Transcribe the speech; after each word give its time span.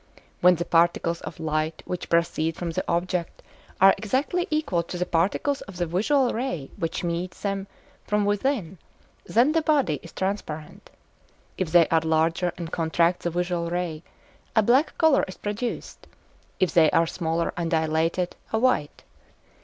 When 0.39 0.55
the 0.55 0.65
particles 0.65 1.21
of 1.21 1.39
light 1.39 1.83
which 1.85 2.09
proceed 2.09 2.55
from 2.55 2.71
the 2.71 2.83
object 2.87 3.43
are 3.79 3.93
exactly 3.99 4.47
equal 4.49 4.81
to 4.81 4.97
the 4.97 5.05
particles 5.05 5.61
of 5.61 5.77
the 5.77 5.85
visual 5.85 6.33
ray 6.33 6.71
which 6.75 7.03
meet 7.03 7.33
them 7.35 7.67
from 8.07 8.25
within, 8.25 8.79
then 9.27 9.51
the 9.51 9.61
body 9.61 9.99
is 10.01 10.11
transparent. 10.11 10.89
If 11.55 11.71
they 11.71 11.87
are 11.89 12.01
larger 12.01 12.51
and 12.57 12.71
contract 12.71 13.21
the 13.21 13.29
visual 13.29 13.69
ray, 13.69 14.01
a 14.55 14.63
black 14.63 14.97
colour 14.97 15.23
is 15.27 15.37
produced; 15.37 16.07
if 16.59 16.73
they 16.73 16.89
are 16.89 17.05
smaller 17.05 17.53
and 17.55 17.69
dilate 17.69 18.17
it, 18.17 18.35
a 18.51 18.57
white. 18.57 19.03